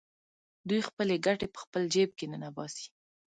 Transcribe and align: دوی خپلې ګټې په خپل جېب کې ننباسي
دوی 0.69 0.81
خپلې 0.89 1.15
ګټې 1.25 1.47
په 1.53 1.59
خپل 1.63 1.81
جېب 1.93 2.09
کې 2.17 2.25
ننباسي 2.31 2.87